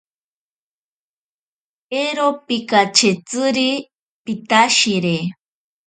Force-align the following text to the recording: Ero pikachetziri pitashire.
Ero 2.03 2.27
pikachetziri 2.45 3.69
pitashire. 4.23 5.15